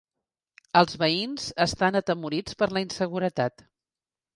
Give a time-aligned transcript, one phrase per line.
[0.81, 3.69] Els veïns estan atemorits per la inseguretat.